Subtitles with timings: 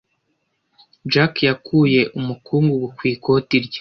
[1.11, 3.69] Jack yakuye umukungugu ku ikoti rye.